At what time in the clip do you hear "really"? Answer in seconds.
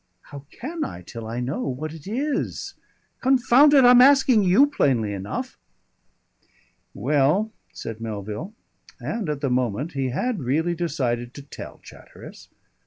10.39-10.73